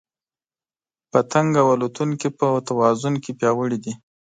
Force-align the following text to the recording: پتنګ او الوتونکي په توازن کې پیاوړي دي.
پتنګ 1.11 1.49
او 1.61 1.67
الوتونکي 1.75 2.27
په 2.39 2.47
توازن 2.67 3.13
کې 3.23 3.31
پیاوړي 3.39 3.77
دي. 3.83 3.93